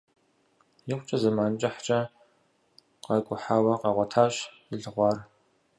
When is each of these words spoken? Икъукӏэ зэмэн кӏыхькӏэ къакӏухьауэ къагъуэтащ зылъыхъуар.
Икъукӏэ 0.91 1.17
зэмэн 1.21 1.53
кӏыхькӏэ 1.61 1.99
къакӏухьауэ 3.03 3.73
къагъуэтащ 3.81 4.35
зылъыхъуар. 4.69 5.17